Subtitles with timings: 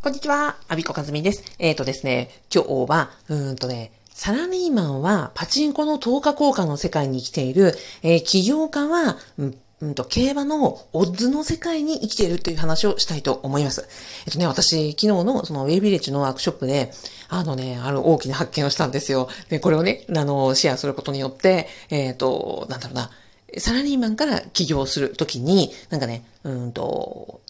[0.00, 1.42] こんにちは、アビコカズミです。
[1.58, 7.74] えっ、ー、とですね、今日は、うんとね、サラリーマンはパチンコの10日効果の世界に生きている、
[8.04, 13.88] えー、起業家は、うんうんと、競馬のオッズの世界に生きているという話をしたいと思います。
[14.24, 16.92] えっとね、私、昨日のそのウェイビレッジのワークショップで、
[17.28, 19.28] あのね、ある大きな発見をしたんですよ。
[19.48, 23.10] で、これをね、あの、シェアすることによって、えっ、ー、と、なんだろうな、
[23.56, 27.40] サラリーマンから起業するときに、なんかね、うんと、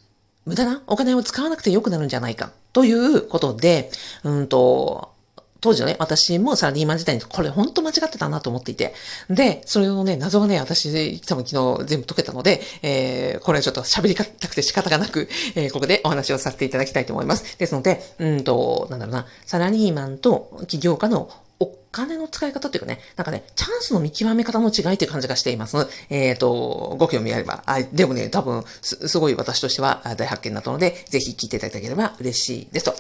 [0.49, 3.91] 無駄なお金を使わなくて良くなるんじゃないか、ということで、
[4.25, 5.13] うんと、
[5.61, 8.95] 当時のね、私もサラリーマン時代にこれ本当間違ってたなと思っていて。
[9.29, 17.59] で、それのね、謎がね、私多分昨日全部解けたので、えー、これはちょっと喋りたくて仕方がなく、えー、ここでお話をさせていただきたいと思います。
[17.59, 21.29] ですので、うんと、なんだろうな、サラリーマンと起業家の
[21.61, 25.77] お金の使い方っていうかね、なんかね、チャンスの見極め方の違いっていう感じがしています。
[26.09, 27.63] えっ、ー、と、ご興味あれば。
[27.67, 32.95] あ、でもね、多分す、すごい私としては大発見だったので、ぜひ聞いていただければ嬉しいですと。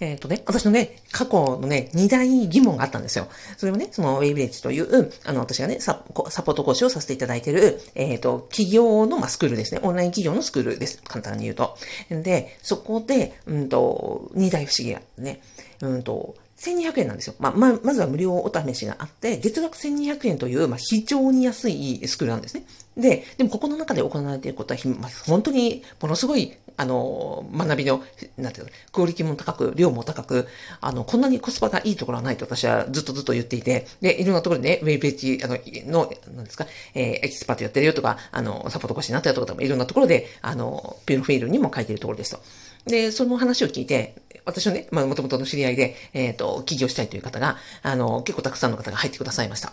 [0.00, 3.28] えっ、ー、とね、私のね、過去のね、二大疑問があったんですよ。
[3.56, 9.80] それもね、そのウェイビレッジという、あの、私がね、サポート講師をさせていただいている、えっ、ー、と、企業の、まあ、スクールですね。
[9.84, 11.00] オンライン企業のスクールです。
[11.04, 11.76] 簡単に言うと。
[12.10, 15.40] で、そこで、うんと、二大不思議がね、
[15.80, 17.34] うんと、1200円なんですよ。
[17.40, 22.64] まあ、ま、まずは無料お試しがあって、月額1200円という、まあ、非常に安いスクールなんですね。
[22.96, 28.02] で、でもここの中で行われていることは、まあ、本当にものすごい、あの、学びの、
[28.36, 30.46] なんていうの、クオリティも高く、量も高く、
[30.80, 42.40] あの、こんなにコスパがいいところはないと私はずっとずっと言っていて、で、いろんなところでね、ウェイページ、あの、の、なんですか、えー、エキスパートやってるよとか、あの、サポート講師になったよとか、いろんなところで、あの、プロフィールにも書いてるところですと。
[42.86, 49.72] で、その話を聞いて、私のね、まあ、もともとの知り合いで、えっ、ー、と、起業したいという方が、あの、結構たくさんの方が入ってくださいました。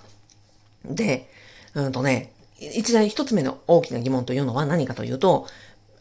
[0.86, 1.30] で、
[1.74, 5.48] うんとね、一大一つ目の大きな疑問というのは何かというと、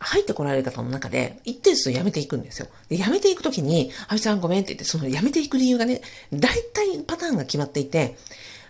[0.01, 2.69] 入ってこられる方の中で、一定数辞めていくんですよ。
[2.89, 8.17] で辞めていくときに、あいさんごめんって言って、その辞めていく理由がね、大体パターンが決まっていて、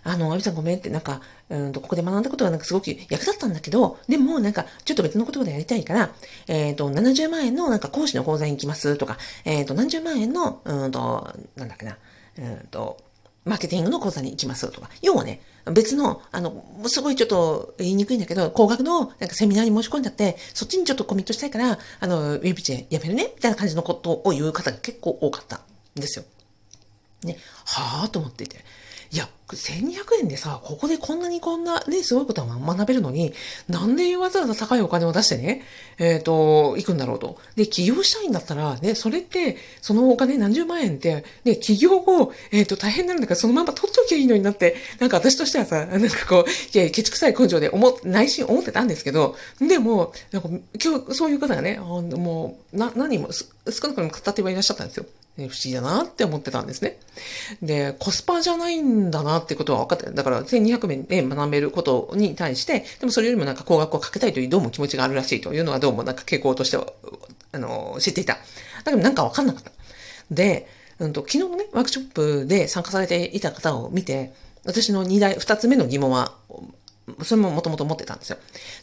[0.09, 6.11] あの、あびさんごめんって、なんか、うんと、ここで学んだことがなんかすごく役立ったんだけど、でもなんか、ちょっと別のことでやりたいから、
[6.47, 11.97] えっ、ー、と、70万円のなんか講師の講座に行きますとか、えっ、ー、と、何十万円の、うんと、なんだっけな、
[12.39, 12.97] うんと、
[13.45, 14.89] マーケティングの講座に行きますとか。
[15.01, 15.41] 要はね、
[15.71, 26.25] 別の、あの、すごいちょっと言いにくいんだけど、高額のなんかセミナーに申し込んじゃって、そっちにちょっとコミットしたいから、あの、ウェブチェやめるねみたいな感じのことを言う方が結構多かったんですよ。
[27.23, 28.63] ね、はぁと思っていて。
[29.11, 33.33] いや、1200円でさ、ここでこんなにこんなね、すごいことは学べるのに、
[33.67, 35.63] なんでわざわざ高いお金を出してね、
[35.97, 37.37] えっ、ー、と、行くんだろうと。
[37.55, 50.49] で、起業したいんだったら、ね、それって、そのお金何十万円って、ね、起業後、えっ、ー、と、大変なんだから、そのまま取っときゃいいのになって、なんか私としてはさ、なんかこう、いや、ケチくさい根性で思、内心思ってたんですけど、でも、なんか、
[50.83, 53.45] 今日、そういう方がね、もう、な、何も、少
[53.87, 55.05] なくとも語ってはいらっしゃったんですよ。
[55.37, 56.99] 不思議だなって思ってたんですね。
[57.61, 66.87] で、コスパじゃないんだなってことは分かってだから1200円で学べることに対して、でもそれよりもなんか高額をかけたいというどうも気持ちがあるらしいというのはどうもなんか傾向としては、
[67.51, 68.33] あの、知っていた。
[68.83, 69.71] だけどなんか分かんなかった。
[70.31, 70.67] で、
[70.99, 74.33] うんと、昨日のね、ワークショップで参加されていた方を見て、
[74.65, 76.33] 私の2台、2つ目の疑問は、
[77.23, 78.37] それももともと持ってたんですよ。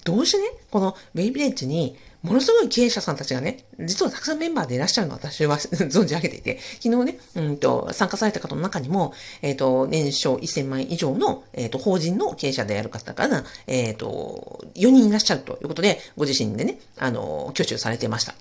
[0.05, 9.13] どうしてね、このベイビレッジにものすごい経営者さんたちがね、実はたくさんメンバーでいらっしゃるの私は 存じ上げていて、昨日ね、うんと、参加された方の中にも、
[9.43, 18.35] えっ、ー、と、年商1000万円以上の、えっ、ー、と、法人の経営者である方から、えっ、ー、と、4人いらっしゃるということで、ご自身でね、あの、挙手されてました。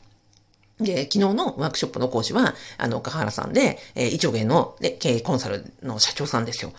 [0.80, 6.74] で、昨日のワークショップの講師は、あの、岡原さんで、えー、1億円の、ね、経営コンサルの社長さんですよ。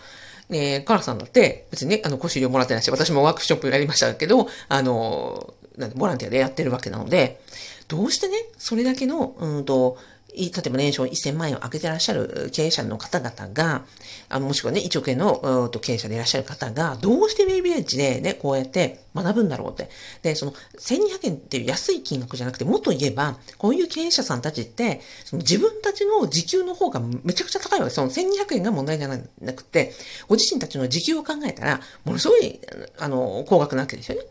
[0.49, 5.53] えー、カラさんだって、別にね、あの、講師料もらってないし、私もワークショップやりましたけど、あの、
[5.95, 7.41] ボランティアでやってるわけなので、
[7.87, 9.97] どうしてね、それだけの、うんと、
[10.37, 13.85] 例えば年商1000万円を上げてらっしゃる経営者の方々が、
[14.29, 19.89] あもしくはね、1億円の経営者でいらっしゃる方が、どうしてベイビーエッジでね、こうやって学ぶんだろうって。
[20.21, 29.93] で、その、1200円っていう安い金額じゃなくて、もっと言えば、こういう経営者さんたちって、その自分たちの時給の方がめちゃくちゃ高いわけその1200円が問題じゃなくて、
[30.27, 32.59] ご自身たちの時給を考えたら、ものすごい、
[32.99, 34.27] あの、高額なわけですよね。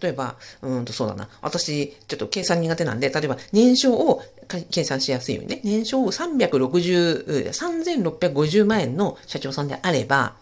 [0.00, 1.28] 例えば、うんとそうだな。
[1.40, 4.22] 私、ちょっと計算苦手なんで、例えば年商を
[4.70, 10.34] 計算しやすいようにね、年商を360、3650万円の社長さんであれば、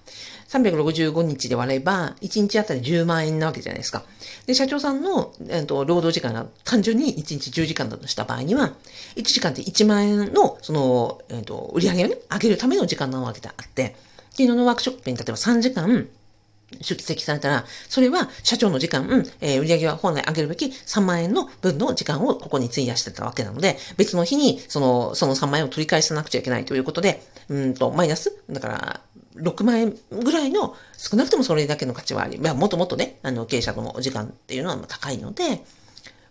[0.50, 4.02] 365日で割れば、1日あたり10万円なわけじゃないですか。
[4.47, 8.73] で、社長さんの、えーと、労働時間が単純に1日10時間だとした場合には、
[9.14, 13.94] 1時間って1万円の、その、えっ、と、売り上げをね、上げるための時間なわけであって、
[14.31, 16.08] 昨日のワークショップに例えば3時間、
[16.81, 29.00] 出席されたら、それは社長の時間、うん、えー、売上は本来上げるべき3万円の分の時間をここに費やしてたわけなので、別の日にその、その3万円を取り返さなくちゃいけないということで、うんと、マイナスだから、
[29.37, 35.64] 6万円ぐらいの、少なくともそれだけの価値はあり、まあ、もっともっとね、あの、経営者との時間っていうのは高いので、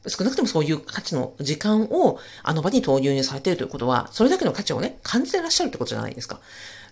[0.07, 6.39] 少なくともそういう価値の時間をあの場に投入されているということは、それだけの価値をね、感じてらっしゃるってことじゃないですか。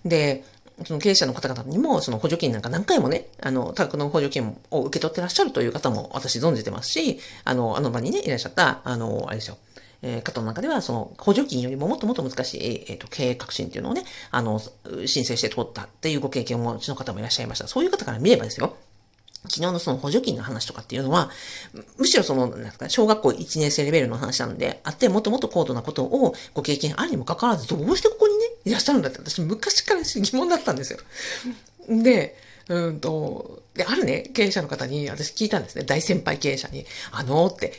[0.06, 0.44] で、
[0.86, 9.58] その経営者の方々にも、その補助金なんか何回もね、あの、多額の補助金を受け取ってらっしゃるという方も私存じてますし、あの、あの場にね、いらっしゃった、あの、あれですよ。
[10.04, 17.68] えー、方の中では、その、補助金よりももっともっと難しい、えっ、ー、と、経営革新っていうのをね、あの、申請して通ったっていうご経験をお持ちの方もいらっしゃいました。
[17.68, 18.76] そういう方から見ればですよ。
[19.50, 21.30] 昨日のその補助金の話とかっていうのは、
[21.98, 28.27] むしろその、なんですか、小学校1年生レベルの話なので、あって、もっともっと高度なことをご経験あるにもかかわらず、どうしてここ、
[28.68, 31.00] いらっしゃるんだって私昔から疑問だったんですよ。
[31.90, 32.38] で、
[32.70, 35.86] うんと、で、あるね、経営者の方に私聞いたんですね。
[35.86, 36.86] 大先輩経営者に。
[37.12, 37.74] あのーって、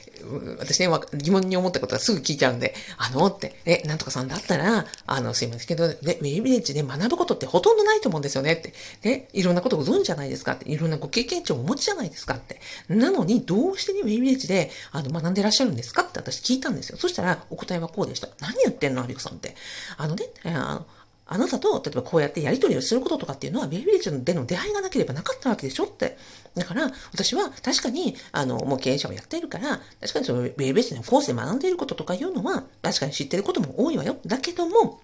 [0.59, 8.73] 私ね、疑問に思ったことはすぐ聞いちゃうんで、あのーって、え、なんとかさんだったら、あの、すいませんけど、ね、ウェビレッジで学ぶことってほとんどないと思うんですよねって。
[9.03, 10.71] ね、いろんなことご存知じゃないですかって。
[10.71, 12.61] いろんなご経験値をお持ちじゃないですかって。
[12.89, 16.97] なのに、どうしてね、ウェビレッジで、あの、学んでらっしゃるんですかって私聞いたんですよ。
[16.97, 18.29] そしたら、お答えはこうでした。
[18.41, 19.55] 何言ってんの、アビコさんって。
[19.97, 20.87] あのね、あの、
[21.31, 26.17] あなたと、例えばこうやってやり取りをすることとかっていうのは、ベイビレッジでの出会いがなければなかったわけでしょって。
[26.55, 34.17] だから、私は確かに、あの、もう経営者をやっているから、確かにそのベイビレッジのコースで学んでいることとかいうのは、確かに知ってることも多いわよ。
[34.25, 35.01] だけども、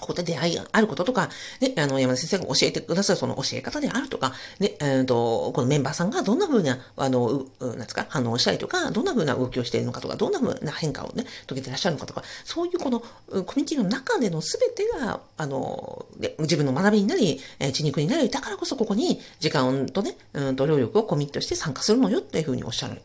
[0.00, 13.06] ここで出会いがあることとか、ね、あの、山田先生が教えてくださるその教え方であるとか、ね、えっ、ー、と、このメンバーさんがどんな風な、あの、う、うなんですか、反応したりとか、どんな風な動きをしているのかとか、どんな風な変化をね、遂げてらっしゃるのかとか、そういうこの、コ
[13.36, 16.06] ミュニティの中での全てが、あの、
[16.40, 23.00] 自分の学びになり、えー、血肉になり、だからこそここに時間とね、うんと、労力をコミットして参加するのよっていう風におっしゃる。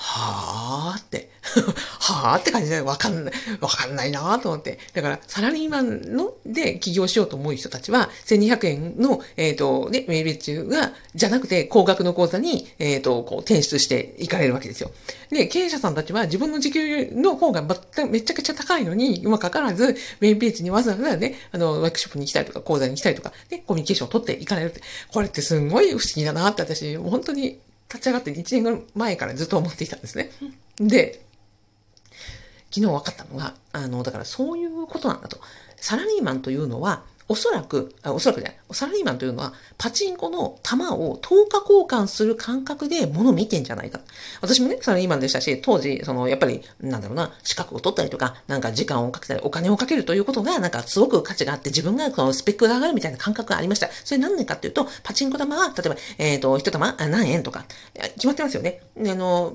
[0.00, 1.28] はぁって、
[1.98, 4.78] はぁって感じでわかんない、わかんないなと思って。
[4.94, 14.92] だから、サラリーマンので起業しようと思う人たちは、1200円の、えっ、ー、と、ね、メール中が、じゃなくて、高額の口座に、えっ、ー、と、こう、転出していかれるわけですよ。
[15.30, 17.62] で、経営者さんたちは自分の時給の方が
[18.08, 24.80] めちゃくちゃ高いのに、今かからず、メインページにわざわざね、あの、ワークショップに来たりとか、講座に来たりとか、ね、コミュニケーションを取っていかれるって。
[25.12, 30.30] これってすんごい不思議だなって私、本当に立ち上がって1年ぐらい前からずっと思っていたんですね。
[30.78, 31.24] で、
[32.70, 35.40] 昨日分かったのが、あの、だからそういうことなんだと。
[35.76, 44.00] サラリーマンというのは、おそらく、あおそらくじゃない、サラリーマンというのは、パチンコの玉を10日交換する感覚で物見てんじゃないか。
[44.40, 53.90] 私もね、サラリーマンでしたし、当時、その、やっぱり、なんだろうな、資格を取ったりとか、なんか時間をかけたり、お金をかけるということが、なんかすごく価値があって、自分がこのスペックが上がるみたいな感覚がありました。
[54.04, 57.66] それ何年かっていうと、パチンコ玉は、例えば、えっ、ー、と、一玉何円とか、
[58.14, 58.80] 決まってますよね。
[58.98, 59.52] あの、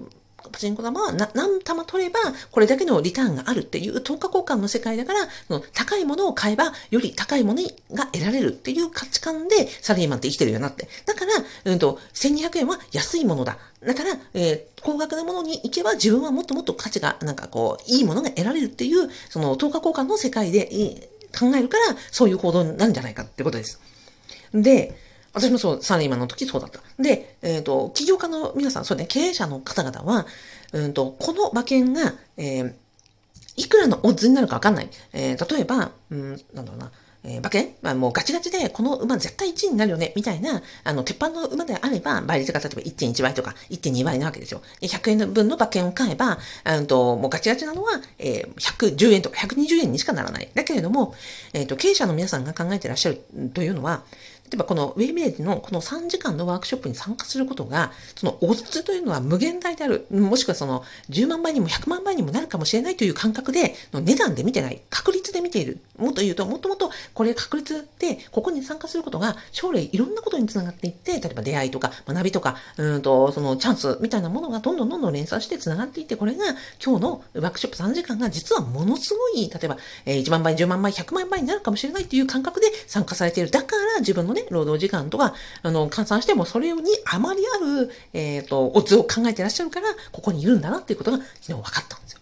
[0.52, 2.20] パチンコ玉は何玉取れば
[2.52, 7.64] これだけのリターンがあるっていう等価交換の世界だから、その高いものを買えばより高いもの
[7.94, 10.88] が得られるっていう価値観でサラリーマンって生きてるよなって。
[11.06, 11.32] だから、
[11.72, 13.58] うんと、1200円は安いものだ。
[13.86, 23.80] だから、えー、高額なものに行けば自分はもっともっと価値が、なんかこう、いいものが得られるっていう、その等価交換の世界で、考えるから、そういう行動になるんじゃないかってことです。
[24.54, 24.96] で、
[25.34, 26.80] 私もそう、サラリーマンの時そうだった。
[27.02, 30.28] で、えっ、ー、と、起業家の皆さん、そうね、経営者の方々は、
[30.72, 32.74] うんと、この馬券が、えー、
[33.56, 34.90] いくらのオッズになるかわかんない。
[35.12, 36.92] えー、例えば、うん、なんだろうな、
[37.24, 37.74] えー、馬券？
[37.82, 44.62] まあもうガチガチで、この馬絶対1位になるよね、みたいな、あの、鉄板の馬であれば、倍率が例えば1.1倍とか1.2倍なわけですよ。
[44.82, 50.50] 100円分の馬券を買えば、うんと、もうガチガチなのは、えー、110円とか120円にしかならない。
[50.54, 51.16] だけれども、
[51.54, 53.22] えっ、ー、と、経営者の皆さんが考えてらっしゃる
[53.54, 54.04] というのは、
[54.50, 60.06] 例えばこのウェイメージのこの3時間のワークショップに参加することが、そのオッズというのは無限大である。
[60.12, 64.82] もしくはその10万倍にも100万倍にもなるかもしれないという感覚で、値段で見てない。
[64.92, 65.80] 確率で見ている。
[65.98, 76.46] もっと言うと、もともとこれ確率で、ここに参加することが将来いろんなことにつながっていって、例えば出会いとか学びとか、うんと、そのチャンスみたいなものがどんどんどんどん連鎖してつながっていって、これが
[76.84, 83.50] 今日のワークショップ3時間が実はものすごい、例えば、1万倍、10万倍、100万倍になるかもしれないという感覚で参加されている。
[83.50, 92.20] だから自分のね、労働時間とか、あの、換算してもそれにあまりある、えっ、ー、と、オッズを考えてらっしゃるから、ここにいるんだなっていうことが昨日分かったんですよ。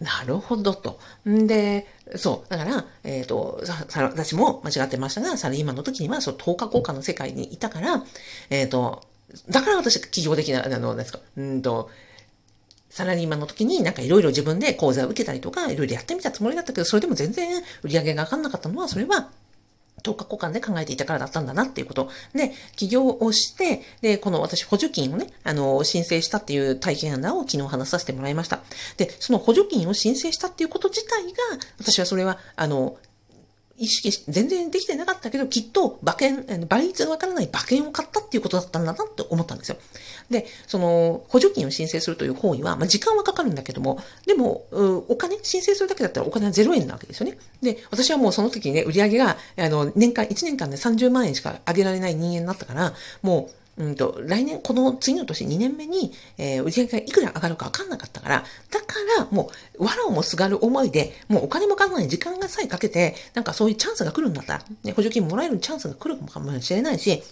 [0.00, 0.98] なるほどと。
[1.28, 2.50] んで、そう。
[2.50, 8.04] だから、えっ、ー、と、私も間違ってましたが、サラリーマンの時には、そう、10日交換の世界にいたから、
[8.50, 9.02] えっ、ー、と、
[9.48, 11.90] だから私、企業的な、あの、ですか、うんと、
[12.94, 19.30] サラリーマンの時になんかいろいろ自分で講座を受けたりとか、いろいろやってみたつもりだったけど、それでも全然売り上げが上がんなかったのは、それは
[20.04, 22.10] 10日交換で考えていたからだったんだなっていうこと。
[22.34, 28.60] で、起業をして、で、この私補助金をね、あの、申請したっていう体験談を昨日話させてもらいました。
[28.98, 31.30] で、その補助金を申請したっていうこと自体が、
[31.78, 32.96] 私はそれは、あの、
[33.76, 39.76] 意識し、全然できてなかったけど、きっと馬券、倍率がわからない馬券を買ったっていうことだったんだなって思ったんですよ。
[40.30, 44.66] で、その、補助金を申請するという行為は、まあ、時間はかかるんだけども、でも、
[45.08, 47.36] お金、申請するだけだったらお金は0円なわけですよね。
[47.62, 67.22] で、私はもうその時にね、売り上げが、あの、年間、1年間で30万円しか上げられない人間になったから、もう、うんと、来年、この次の年2年目に、えー、売り上げがいくら上がるかわかんなかったから、だから、もう、わらをもすがる思いで、もうお金もかかんない時間がさえかけて、なんかそういうチャンスが来るんだったら、ね、補助金もらえるチャンスが来るかもしれないし、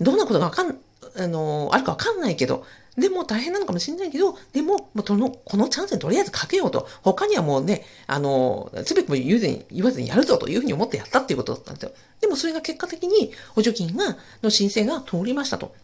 [0.00, 0.78] どんなことがわかん、
[1.16, 2.64] あのー、あるかわかんないけど、
[2.96, 6.86] でも大変なのかもしれないけど、でも、もうこの、このチャンスにとりあえずかけようと。
[7.02, 11.92] 他にはもうね、あの、すべても言うずに、言わずにやるぞというふうに思ってやったっていうことだったんですよ。
[12.20, 15.74] でもそれが結果的に補助金が、の申請が通りましたと。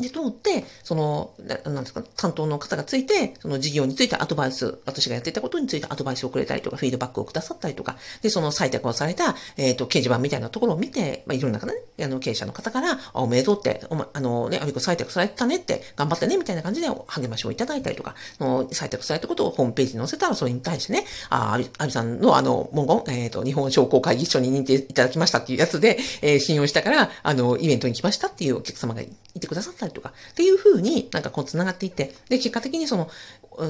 [0.00, 29.02] で、通って、その、なんですか、担当の方がついて、その事業についてアドバイス、私がやっていたことについてアドバイスをくれたりとか、フィードバックをくださったりとか、で、その採択をされた、えっ、ー、と、掲示板みたいなところを見て、まあ、いろんな方ね、あの、経営者の方から、おめでとうって、おま、あのね、アビコ採択されたねって、頑張ってね、みたいな感じで励ましをいただいたりとか、の採択されたことをホームページに載せたら、それに対してね、あ、アビ、アビさんのあの、文言、えっ、ー、と、日本商工会議所に認定いただきましたっていうやつで、えー、信用したから、あの、イベントに来ましたっていうお客様が
[29.34, 33.08] いてくださったりとか、っていうふうになんかこう繋がっていって、で、結果的にその、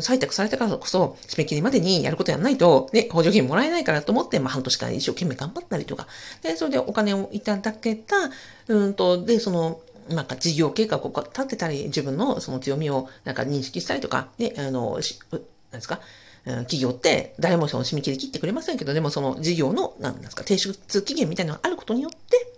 [0.00, 6.06] 採択されたからこそ、締め切りまでにやることやらないと、ね、補助金もらえないからと思って、まあ半年間一生懸命頑張ったりとか、
[6.42, 8.16] で、それでお金をいただけた、
[8.68, 15.40] うんと、で、その、なんか事業計画を立てたり、自分のその強みをなんか認識したりとか、ね、あの、し、なん
[15.72, 16.00] ですか、
[16.44, 22.49] 企業って誰もその締め切り切ってくれませんけど、でもその事業の、なんですか、提出期限みたいなのがあることによって、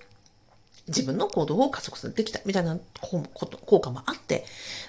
[0.89, 4.45] 自分の行動を加速できたみたいな効果もあって、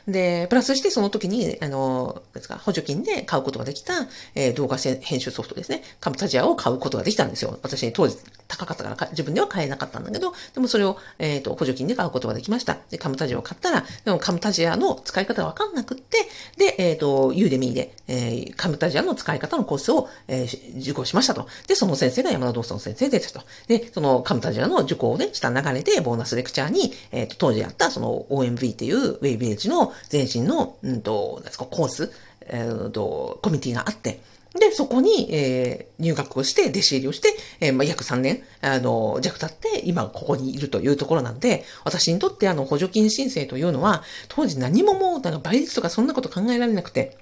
[0.07, 3.93] で、プラスしてその時に、あの、ですか、補助金で買うことができた、
[4.35, 5.83] えー、動画編集ソフトですね。
[6.00, 7.57] カムタジアを買うことができたんですよ。
[7.62, 12.77] 私当時高かったから自分では買えなかったんだけど、でもそれを、えっ、ー、と、補助金で買うことができました。
[12.89, 16.17] で、カムタジアを買ったら、でもカムタジアの使い方がわかんなくって、
[16.57, 21.47] で、えっ、ー、と、ユーデミーで、えー、カムタジアの使い方のコースを、えー、受講しましたと。
[21.67, 23.41] で、その先生が山田道尊先生ですと。
[23.67, 32.12] で、そのカムタジアの受講をね、した流れで、でボーナスレクチャーに、えっ、ー、と、当時やった、その OMB っていうウェイビレッジの前身の、うんと、なんですか、コース、
[32.47, 34.19] えっ、ー、と、コミュニティがあって、
[34.59, 47.17] で、そこに、えー、入学をして、弟子入りをして、えー、まあ、約3年、あの、弱経って、今ここにいるというところなんで、私にとってあの、補助金申請というのは、当時何ももう、なんか倍率とかそんなこと考えられなくて、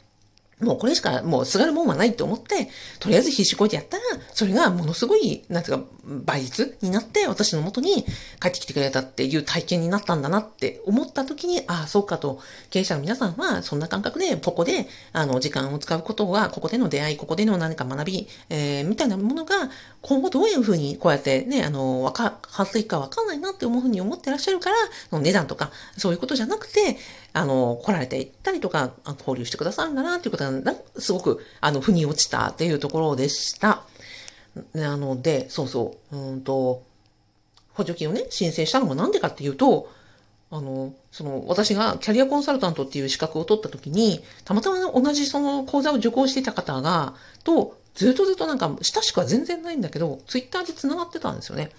[0.61, 4.03] もうこれしかもうすがるもんはないと思って、とりあえず必死こいてやったら、
[4.33, 8.05] それがものすごい、なんていうか、倍率になって私の元に
[8.39, 12.39] 帰ってきてくれたっていう体験になったんだなって思った時に、ああ、そうかと、
[12.69, 19.69] 経営者の皆さんはそんな感覚で、ここで、あの、時間を使うことは、ここでの出会い、ここでの何か学び、えー、みたいなものが、
[20.01, 24.69] 今後どういうふうにこうやってね、あの、わか、変わっていくかわかんないなって思うふうに思ってらっしゃるか
[25.11, 26.97] ら、値段とか、そういうことじゃなくて、
[27.33, 33.83] あの、来られていったりとか、交流してくださるんだなっていうことが、すごく、あの、腑に落ちたっていうところでした。
[34.73, 36.83] なので、そうそう、うんと、
[37.73, 39.89] 補助金をね、申請したのもなんでかっていうと、
[40.49, 51.71] あの、その、私がキャリアコンサルタントっていう資格を取った時に、たまたま同じその講座を受講していた方が、と、ずっとずっとなんか、親しくは全然ないんだけど、ツイッターで繋がってたんですよね。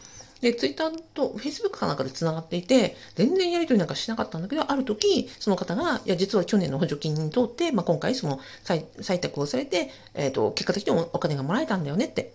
[0.43, 12.35] で、ツイッターとフェイスブックかなんかで繋がっていて、全然やりとりなんかしなかったんだけど、ある時、その方が、いや、実は去年の補助金に通って、まあ、今回その採択をされて、えっ、ー、と、結果的にお金がもらえたんだよねって。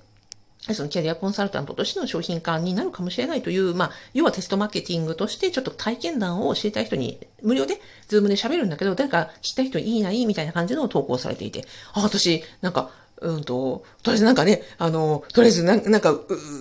[0.74, 10.26] そのキャリアコンサルタントとしての商品化になるかもしれないという、まあ、要はテストマーケティングとしてちょっと体験談を知りたい人に無料で、ズームで喋るんだけど、誰か知った人いいない？
[10.26, 12.90] みたいな感じの投稿されていて、あ、私、なんか、
[13.22, 16.16] うんと、とりあえずなんかね、あの、とりあえずなんか、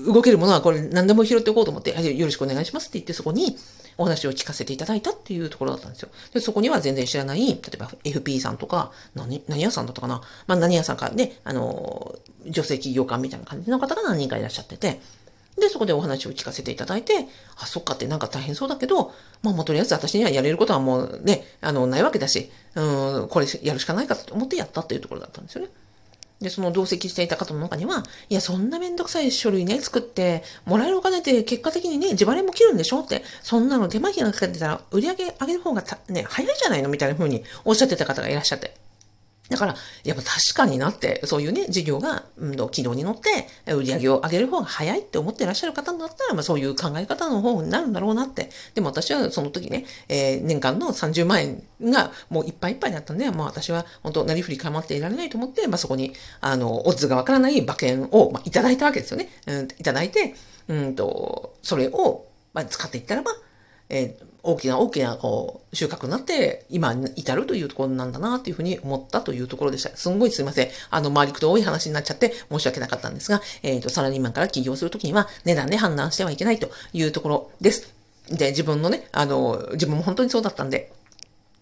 [0.07, 3.59] 動けるものはこれ何でも拾っておこうと思って、よろしくお願いしますって言ってそこに
[3.99, 6.09] お話を聞かせていただいたっていうところだったんですよ。
[6.33, 10.23] で、そこには全然知らない、例えば FP さんとか、何、何屋さんだったかな？
[10.47, 12.15] まあ何屋さんかね、あの、
[12.47, 15.01] 女性起業家みたいな感じの方が何人かいらっしゃってて、
[15.59, 17.15] で、そこでお話を聞かせていただいて、
[17.59, 25.71] あ、そっかってなんか大変そうだけど、まあもうとりあえず私にはやれることはもうね、あの、ないわけだし、うん、これやるしかないかと思ってやったっていうところだったんですよね。
[26.41, 38.86] で、その同席していた方の中には、いや、そんなめんどくさい書類ね、作って、もらえるお金って結果的にね、自腹も切るんでしょって、そんなの手間暇かけてたら、売り上げ上げる方がね、早いじゃないのみたいな風におっしゃってた方がいらっしゃって。
[39.49, 39.75] だから、
[40.05, 48.51] やっぱ確かになって、そういうね、事業が、うん、軌道に乗って、売り上げを上げる方が早いって思ってらっしゃる方だったら、まあそういう考え方の方になるんだろうなって。
[48.75, 59.29] でも私はその時ね、えー、年間の30万円がもういっぱいいっぱいだったんで、まあ私は本当、なりふり構っていられないと思って、まあそこに、あの、オッズがわからない馬券を、まあ、いただいたわけですよね。
[59.47, 60.35] うん、いただいて、
[60.69, 63.33] うんと、それを、まあ、使っていったらば、
[63.89, 69.95] えー、大きな大きなこう収穫になって、今に至るというところなんだなというふうに思ったというところでした。
[69.97, 70.69] すんごいすいません。
[70.91, 77.93] あの、回りくどい話になっちゃって申し訳なかったんですが、えっ、ー、と、サラリーマンから起業するときには値段で判断してはいけないというところです。
[78.31, 80.93] で、自分のね、あの、自分も本当にそうだったんで、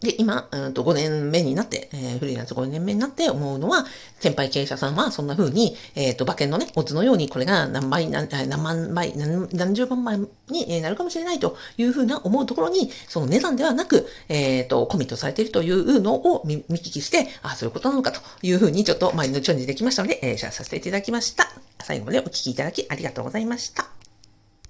[0.01, 3.87] で、今、うんと5年目になって、えー、フリーランス5年目になって思うのは、
[4.21, 21.49] 先輩経営者さんはそんな風に、えっ、ー、と、馬券のね、オッズのように、これが何倍、何何万倍何、何十万倍になるかもしれないという風な思うところに、その値段ではなく、えっ、ー、と、コミットされているというのを見聞きして、あ、そういうことなのかという風に、ちょっと前のチョンジできましたので、えー、シェアさせていただきました。
[21.83, 24.04] 最後までお聞きいただきありがとうございました。